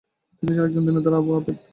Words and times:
তিনি 0.37 0.51
ছিলেন 0.51 0.67
একজন 0.67 0.83
দীনদার 0.87 1.13
এবং 1.15 1.33
আবেদ। 1.37 1.57